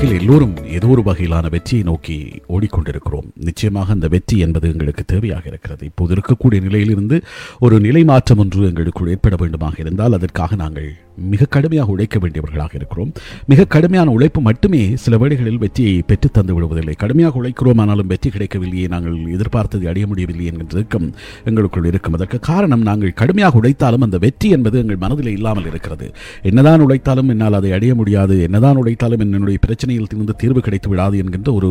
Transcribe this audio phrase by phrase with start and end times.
[0.00, 2.14] வாழ்க்கையில் எல்லோரும் ஏதோ ஒரு வகையிலான வெற்றியை நோக்கி
[2.48, 3.26] ஓடிக்கொண்டிருக்கிறோம்.
[3.34, 5.84] நிச்சயமாக அந்த வெற்றி என்பது எங்களுக்கு தேவையாக இருக்கிறது.
[5.84, 7.16] இப்போது இருக்கக்கூடிய நிலையிலிருந்து
[7.58, 10.88] ஒரு நிலை மாற்றம் ஒன்று எங்களுக்குள் ஏற்பட வேண்டுமாக இருந்தால் அதற்காக நாங்கள்
[11.32, 13.10] மிக கடுமையாக உழைக்க வேண்டியவர்களாக இருக்கிறோம்.
[13.52, 16.94] மிக கடுமையான உழைப்பு மட்டுமே சில வேளைகளில் வெற்றியை பெற்று தந்து விடுவதில்லை.
[17.02, 21.06] கடுமையாக உழைக்கிறோம் ஆனாலும் வெற்றி கிடைக்கவில்லையே நாங்கள் எதிர்பார்த்ததை அடைய முடியவில்லை என்கின்ற இறுக்கம்
[21.50, 22.16] எங்களுக்குள் இருக்கும்.
[22.18, 26.08] அதற்கு காரணம் நாங்கள் கடுமையாக உழைத்தாலும் அந்த வெற்றி என்பது எங்கள் மனதில் இல்லாமல் இருக்கிறது.
[26.50, 28.36] என்னதான் உழைத்தாலும் என்னால் அதை அடைய முடியாது.
[28.48, 31.70] என்னதான் உழைத்தாலும் என்னுடைய பிரச்சனையில் இருந்து தீர்வு கிடைத்து விடாது என்கின்ற ஒரு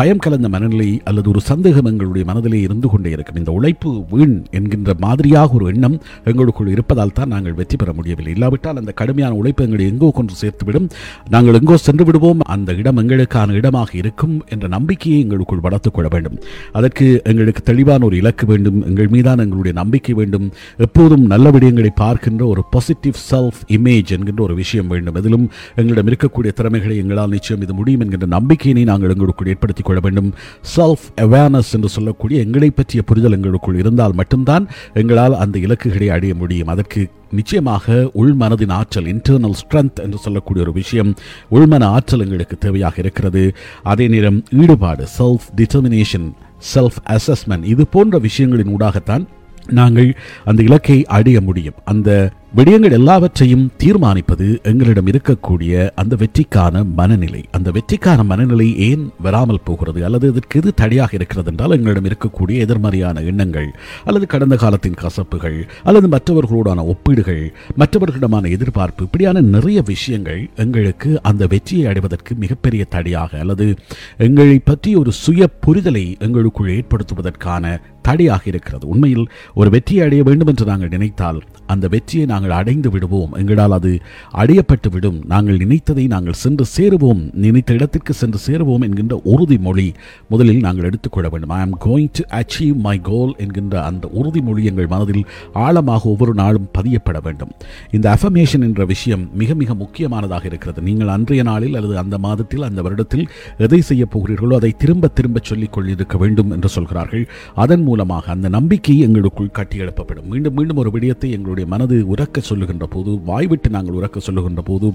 [0.00, 3.40] பயம் கலந்த மனநிலை அல்லது ஒரு சந்தேகம் எங்களுடைய மனதிலே இருந்து கொண்டே இருக்கும்.
[3.42, 5.98] இந்த உழைப்பு வீண் என்கின்ற மாதிரியாக ஒரு எண்ணம்
[6.32, 8.34] எங்களுக்குள் இருப்பதால் தான் நாங்கள் வெற்றி பெற முடியவில்லை.
[8.36, 10.90] இல்லாவிட்டால் அந்த கடுமையான உழைப்பு எங்களை எங்கோ கொண்டு சேர்த்துவிடும்.
[11.30, 16.36] நாங்கள் எங்கோ சென்று விடுவோம் அந்த இடம் எங்களுக்கான இடமாக இருக்கும் என்ற நம்பிக்கையை எங்களுக்குள் வளர்த்துக் கொள்ள வேண்டும்.
[16.72, 18.86] அதற்கு எங்களுக்கு தெளிவான ஒரு இலக்கு வேண்டும்.
[18.86, 20.52] எங்கள் மீதான எங்களுடைய நம்பிக்கை வேண்டும்.
[20.76, 25.14] எப்போதும் நல்ல விடயங்களை பார்க்கின்ற ஒரு பாசிட்டிவ் செல்ஃப் இமேஜ் என்கின்ற ஒரு விஷயம் வேண்டும்.
[25.14, 30.32] அதிலும் எங்களிடம் இருக்கக்கூடிய திறமைகளை எங்களால் நிச்சயம் இது முடியும் என்கின்ற நம்பிக்கையினை நாங்கள் எங்களுக்குள் ஏற்படுத்திக் கொள்ள வேண்டும்.
[30.76, 36.68] செல்ஃப் அவேர்னஸ் என்று சொல்லக்கூடிய எங்களை பற்றிய புரிதல் எங்களுக்குள் இருந்தால் மட்டும்தான் எங்களால் அந்த இலக்குகளை அடைய முடியும்.
[36.68, 41.14] அதற்கு நிச்சயமாக உள்மனதின் ஆற்றல் இன்டர்னல் ஸ்ட்ரென்த் என்று சொல்லக்கூடிய ஒரு விஷயம்
[41.50, 43.54] உள்மன ஆற்றல் எங்களுக்கு தேவையாக இருக்கிறது.
[43.82, 46.32] அதே நேரம் ஈடுபாடு செல்ஃப் டிட்டர்மினேஷன்
[46.74, 49.26] செல்ஃப் அசஸ்மெண்ட் இது போன்ற விஷயங்களின் ஊடாகத்தான்
[49.68, 51.74] நாங்கள் அந்த இலக்கை அடைய முடியும்.
[51.84, 57.44] அந்த விடயங்கள் எல்லாவற்றையும் தீர்மானிப்பது எங்களிடம் இருக்கக்கூடிய அந்த வெற்றிக்கான மனநிலை.
[57.50, 60.04] அந்த வெற்றிக்கான மனநிலை ஏன் வராமல் போகிறது?
[60.04, 63.68] அல்லது இதற்கு எது தடையாக இருக்கிறது என்றால் எங்களிடம் இருக்கக்கூடிய எதிர்மறையான எண்ணங்கள்
[64.04, 71.86] அல்லது கடந்த காலத்தின் கசப்புகள் அல்லது மற்றவர்களோடான ஒப்பீடுகள் மற்றவர்களிடமான எதிர்பார்ப்பு இப்படியான நிறைய விஷயங்கள் எங்களுக்கு அந்த வெற்றியை
[71.86, 73.76] அடைவதற்கு மிகப்பெரிய தடையாக அல்லது
[74.18, 78.86] எங்களை பற்றி ஒரு சுய புரிதலை எங்களுக்குள் ஏற்படுத்துவதற்கான தடையாக இருக்கிறது.
[78.86, 83.32] உண்மையில் ஒரு வெற்றியை அடைய வேண்டும் என்று நாங்கள் நினைத்தால் அந்த வெற்றியை நாங்கள் அடைந்து விடுவோம்.
[83.32, 83.98] எங்களால் அது
[84.34, 85.22] அடையப்பட்டு விடும்.
[85.26, 87.30] நாங்கள் நினைத்ததை நாங்கள் சென்று சேருவோம்.
[87.32, 89.94] நினைத்த இடத்திற்கு சென்று சேருவோம் என்கின்ற உறுதிமொழி
[90.28, 91.50] முதலில் நாங்கள் எடுத்துக்கொள்ள வேண்டும்.
[91.50, 96.68] I am going to achieve my goal என்கின்ற அந்த உறுதிமொழி எங்கள் மனதில் ஆழமாக ஒவ்வொரு நாளும்
[96.78, 97.52] பதியப்பட வேண்டும்.
[97.90, 100.82] இந்த அஃபமேஷன் என்ற விஷயம் மிக மிக முக்கியமானதாக இருக்கிறது.
[100.82, 103.26] நீங்கள் அன்றைய நாளில் அல்லது அந்த மாதத்தில் அந்த வருடத்தில்
[103.58, 107.28] எதை செய்ய போகிறீர்களோ அதை திரும்ப திரும்ப சொல்லிக் கொள்ளிருக்க வேண்டும் என்று சொல்கிறார்கள்.
[107.54, 112.84] அதன் மூலமாக அந்த நம்பிக்கை எங்களுக்குள் கட்டி எழுப்பப்படும் மீண்டும் மீண்டும் ஒரு விடயத்தை எங்களுடைய மனது உறக்க சொல்லுகின்ற
[112.92, 114.86] போது வாய்விட்டு நாங்கள் உறக்க சொல்லுகின்ற போது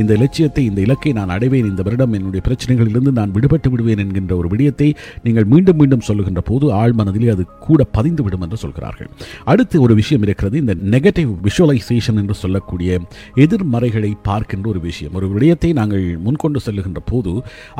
[0.00, 4.48] இந்த இலட்சியத்தை இந்த இலக்கை நான் அடைவேன் இந்த வருடம் என்னுடைய பிரச்சனைகளிலிருந்து நான் விடுபட்டு விடுவேன் என்கின்ற ஒரு
[4.52, 4.88] விடயத்தை
[5.26, 9.10] நீங்கள் மீண்டும் மீண்டும் சொல்லுகின்ற போது ஆழ் மனதிலே அது கூட பதிந்து விடும் என்று சொல்கிறார்கள்.
[9.52, 12.98] அடுத்து ஒரு விஷயம் இருக்கிறது இந்த நெகட்டிவ் விஷுவலைசேஷன் என்று சொல்லக்கூடிய
[13.44, 15.14] எதிர்மறைகளை பார்க்கின்ற ஒரு விஷயம்.
[15.20, 17.34] ஒரு விடயத்தை நாங்கள் முன்கொண்டு செல்லுகின்ற போது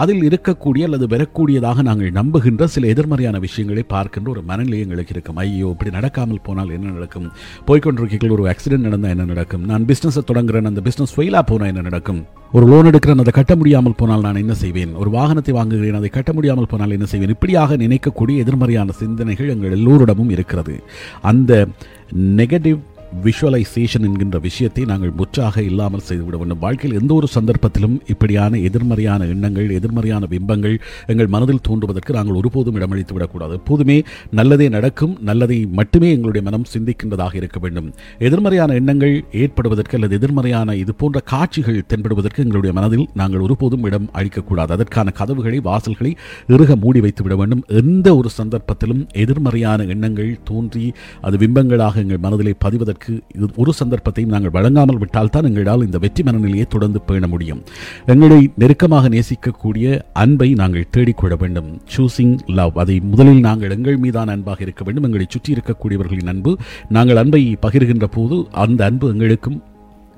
[0.05, 5.41] அதில் இருக்கக்கூடிய அல்லது வரக்கூடியதாக நாங்கள் நம்புகின்ற சில எதிர்மறையான விஷயங்களை பார்க்கின்ற ஒரு மனநிலை எங்களுக்கு இருக்கும்.
[5.47, 7.29] ஐயோ இப்படி நடக்காமல் போனால் என்ன நடக்கும்?
[7.71, 9.65] போய்கொண்டிருக்கீர்கள் ஒரு ஆக்சிடென்ட் நடந்தால் என்ன நடக்கும்?
[9.65, 12.21] நான் பிஸ்னஸை தொடங்குறேன் அந்த பிஸ்னஸ் ஃபெயிலாக போனால் என்ன நடக்கும்?
[12.53, 14.93] ஒரு லோன் எடுக்கிறேன் அதை கட்ட முடியாமல் போனால் நான் என்ன செய்வேன்?
[14.95, 17.35] ஒரு வாகனத்தை வாங்குகிறேன் அதை கட்ட முடியாமல் போனால் என்ன செய்வேன்?
[17.37, 20.77] இப்படியாக நினைக்கக்கூடிய எதிர்மறையான சிந்தனைகள் எங்கள் எல்லோரிடமும் இருக்கிறது.
[21.33, 21.69] அந்த
[22.41, 22.79] நெகட்டிவ்
[23.25, 29.71] விஷுவலைசேஷன் என்கின்ற விஷயத்தை நாங்கள் முற்றாக இல்லாமல் செய்துவிட வேண்டும் வாழ்க்கையில் எந்த ஒரு சந்தர்ப்பத்திலும் இப்படியான எதிர்மறையான எண்ணங்கள்
[29.71, 30.77] எதிர்மறையான பிம்பங்கள்
[31.07, 33.53] எங்கள் மனதில் தோன்றுவதற்கு நாங்கள் ஒருபோதும் இடமளித்து விடக்கூடாது.
[33.53, 33.97] எப்போதுமே
[34.31, 37.89] நல்லதே நடக்கும் நல்லதை மட்டுமே எங்களுடைய மனம் சிந்திக்கின்றதாக இருக்க வேண்டும்.
[38.19, 44.73] எதிர்மறையான எண்ணங்கள் ஏற்படுவதற்கு அல்லது எதிர்மறையான இது போன்ற காட்சிகள் தென்படுவதற்கு எங்களுடைய மனதில் நாங்கள் ஒருபோதும் இடம் அளிக்கக்கூடாது.
[44.73, 46.17] அதற்கான கதவுகளை வாசல்களை
[46.47, 47.65] இறுக மூடி வைத்து விட வேண்டும்.
[47.83, 50.87] எந்த ஒரு சந்தர்ப்பத்திலும் எதிர்மறையான எண்ணங்கள் தோன்றி
[51.21, 56.23] அது பிம்பங்களாக எங்கள் மனதிலே பதிவதற்கு எங்களுக்கு ஒரு சந்தர்ப்பத்தையும் நாங்கள் வழங்காமல் விட்டால் தான் எங்களால் இந்த வெற்றி
[56.23, 57.61] மனநிலையை தொடர்ந்து பேண முடியும்.
[58.07, 61.71] எங்களை நெருக்கமாக நேசிக்கக்கூடிய அன்பை நாங்கள் தேடிக்கொள்ள வேண்டும்.
[61.97, 65.05] சூசிங் லவ் அதை முதலில் நாங்கள் எங்கள் மீதான அன்பாக இருக்க வேண்டும்.
[65.05, 66.53] எங்களை சுற்றி இருக்கக்கூடியவர்களின் அன்பு.
[66.89, 69.59] நாங்கள் அன்பை பகிர்கின்ற போது அந்த அன்பு எங்களுக்கும்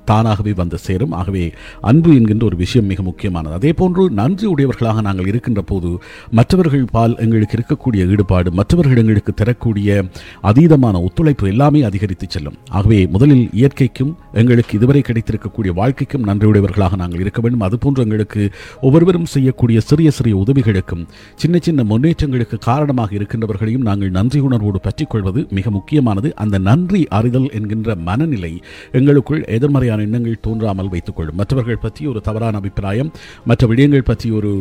[0.05, 1.11] தானாகவே வந்து சேரும்.
[1.11, 3.53] ஆகவே அன்பு என்கின்ற ஒரு விஷயம் மிக முக்கியமானது.
[3.53, 5.89] அதே போன்று நன்றி உடையவர்களாக நாங்கள் இருக்கின்ற போது
[6.31, 10.03] மற்றவர்கள் பால் எங்களுக்கு இருக்கக்கூடிய ஈடுபாடு மற்றவர்கள் எங்களுக்கு தரக்கூடிய
[10.43, 12.57] அதீதமான ஒத்துழைப்பு எல்லாமே அதிகரித்து செல்லும்.
[12.69, 17.61] ஆகவே முதலில் இயற்கைக்கும் எங்களுக்கு இதுவரை கிடைத்திருக்கக்கூடிய வாழ்க்கைக்கும் நன்றியுடையவர்களாக நாங்கள் இருக்க வேண்டும்.
[17.61, 18.51] அதுபோன்று எங்களுக்கு
[18.81, 25.69] ஒவ்வொருவரும் செய்யக்கூடிய சிறிய சிறிய உதவிகளுக்கும் சின்ன சின்ன முன்னேற்றங்களுக்கு காரணமாக இருக்கின்றவர்களையும் நாங்கள் நன்றி உணர்வோடு பற்றிக்கொள்வது மிக
[25.69, 26.35] முக்கியமானது.
[26.35, 28.61] அந்த நன்றி அறிதல் என்கின்ற மனநிலை
[28.91, 29.45] எங்களுக்குள்
[29.93, 31.37] எதிர்மறையான எண்ணங்கள் தோன்றாமல் வைத்துக்கொள்ளும்.
[31.39, 33.11] மற்றவர்கள் பற்றி ஒரு தவறான அபிப்பிராயம்
[33.49, 34.51] மற்ற விடயங்கள் பற்றி ஒரு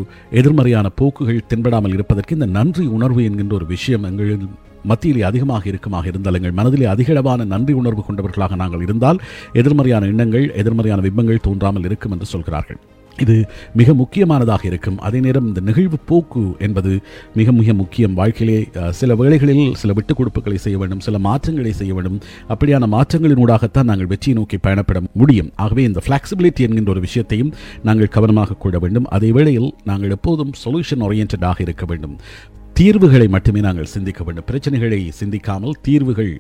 [0.41, 4.47] எதிர்மறையான போக்குகள் தென்படாமல் இருப்பதற்கு இந்த நன்றி உணர்வு என்கின்ற ஒரு விஷயம் எங்களில்
[4.91, 9.21] மத்தியிலே அதிகமாக இருக்குமாக இருந்தால் எங்கள் மனதிலே அதிகளவான நன்றி உணர்வு கொண்டவர்களாக நாங்கள் இருந்தால்
[9.61, 12.81] எதிர்மறையான எண்ணங்கள் எதிர்மறையான விம்பங்கள் தோன்றாமல் இருக்கும் என்று சொல்கிறார்கள்.
[13.19, 14.99] இது மிக முக்கியமானதாக இருக்கும்.
[14.99, 17.01] அதே நேரம் இந்த நிகழ்வு போக்கு என்பது
[17.35, 18.15] மிக மிக முக்கியம்.
[18.15, 22.21] வாழ்க்கையிலே சில வேளைகளில் சில விட்டுக் கொடுப்புகளை செய்ய வேண்டும் சில மாற்றங்களை செய்ய வேண்டும்.
[22.49, 25.51] அப்படியான மாற்றங்களினூடாகத்தான் நாங்கள் வெற்றியை நோக்கி பயணப்பட முடியும்.
[25.57, 29.05] ஆகவே இந்த ஃப்ளெக்சிபிலிட்டி என்கின்ற ஒரு விஷயத்தையும் நாங்கள் கவனமாக கொள்ள வேண்டும்.
[29.05, 32.19] அதே வேளையில் நாங்கள் எப்போதும் சொல்யூஷன் ஓரியன்டாக இருக்க வேண்டும்.
[32.79, 34.47] தீர்வுகளை மட்டுமே நாங்கள் சிந்திக்க வேண்டும்.
[34.51, 36.31] பிரச்சனைகளை சிந்திக்காமல் தீர்வுகள்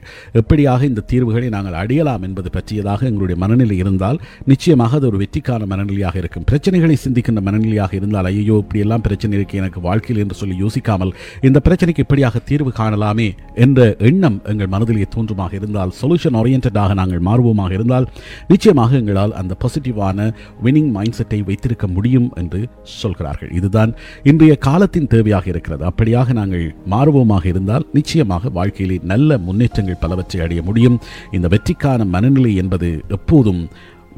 [0.40, 4.18] எப்படியாக இந்த தீர்வுகளை நாங்கள் அடையலாம் என்பது பற்றியதாக எங்களுடைய மனநிலை இருந்தால்
[4.50, 6.44] நிச்சயமாக அது ஒரு வெற்றிக்கான மனநிலையாக இருக்கும்.
[6.50, 11.12] பிரச்சனைகளை சிந்திக்கின்ற மனநிலையாக இருந்தால் ஐயோ இப்படியெல்லாம் பிரச்சனை இருக்கு எனக்கு வாழ்க்கையில் என்று சொல்லி யோசிக்காமல்
[11.48, 13.28] இந்த பிரச்சனைக்கு இப்படியாக தீர்வு காணலாமே
[13.66, 13.80] என்ற
[14.10, 18.08] எண்ணம் எங்கள் மனதிலே தோன்றுமாக இருந்தால் சொல்யூஷன் ஓரியன்டாக நாங்கள் மாறுவோமாக இருந்தால்
[18.52, 20.28] நிச்சயமாக எங்களால் அந்த பாசிட்டிவான
[20.64, 22.62] வினிங் மைண்ட் செட்டை வைத்திருக்க முடியும் என்று
[23.00, 23.52] சொல்கிறார்கள்.
[23.60, 23.92] இதுதான்
[24.32, 25.84] இன்றைய காலத்தின் தேவையாக இருக்கிறது.
[25.90, 31.00] அப்படியாக நாங்கள் மாறுவோமாக இருந்தால் நிச்சயமாக வாழ்க்கையிலே நல்ல முன்னேற்றங்கள் பலவற்றை அடைய முடியும்.
[31.30, 33.64] இந்த வெற்றிக்கான மனநிலை என்பது எப்போதும்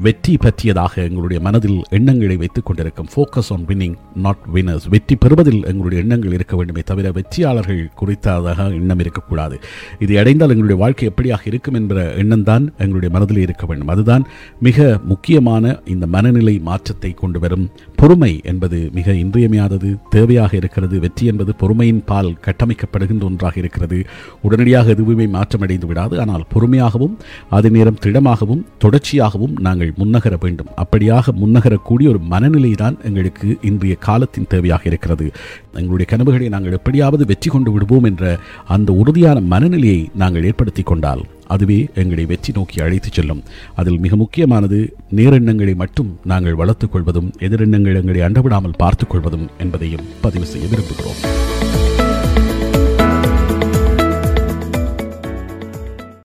[0.05, 3.07] வெற்றி பற்றியதாக எங்களுடைய மனதில் எண்ணங்களை வைத்துக் கொண்டிருக்கும்.
[3.13, 8.99] Focus on winning not winners வெற்றி பெறுவதில் எங்களுடைய எண்ணங்கள் இருக்க வேண்டுமே தவிர வெற்றியாளர்கள் குறித்ததாக எண்ணம்
[8.99, 9.59] இருக்கக்கூடாது.
[9.99, 13.87] இதை அடைந்தால் எங்களுடைய வாழ்க்கை எப்படியாக இருக்கும் என்ற எண்ணம் தான் எங்களுடைய மனதில் இருக்க வேண்டும்.
[13.87, 14.25] அதுதான்
[14.59, 20.95] மிக முக்கியமான இந்த மனநிலை மாற்றத்தை கொண்டு வரும் பொறுமை என்பது மிக இன்றியமையாதது தேவையாக இருக்கிறது.
[20.99, 23.97] வெற்றி என்பது பொறுமையின் பால் கட்டமைக்கப்படுகின்ற ஒன்றாக இருக்கிறது.
[24.41, 26.19] உடனடியாக எதுவுமே மாற்றமடைந்து விடாது.
[26.19, 27.15] ஆனால் பொறுமையாகவும்
[27.49, 30.71] அதே நேரம் திடமாகவும் தொடர்ச்சியாகவும் நாங்கள் முன்னகர வேண்டும்.
[30.83, 35.27] அப்படியாக முன்னகரக்கூடிய ஒரு மனநிலை தான் எங்களுக்கு இன்றைய காலத்தின் தேவையாக இருக்கிறது.
[35.73, 38.39] எங்களுடைய கனவுகளை நாங்கள் எப்படியாவது வெற்றி கொண்டு விடுவோம் என்ற
[38.75, 43.43] அந்த உறுதியான மனநிலையை நாங்கள் ஏற்படுத்தி கொண்டால் அதுவே எங்களை வெற்றி நோக்கி அழைத்துச் செல்லும்.
[43.75, 50.45] அதில் மிக முக்கியமானது நேரெண்ணங்களை மட்டும் நாங்கள் வளர்த்துக் கொள்வதும் எதிரெண்ணங்கள் எங்களை அண்டவிடாமல் பார்த்துக் கொள்வதும் என்பதையும் பதிவு
[50.45, 51.64] செய்ய விரும்புகிறோம்.